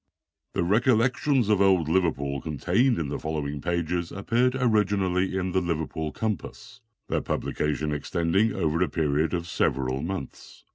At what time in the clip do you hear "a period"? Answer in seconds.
8.81-9.35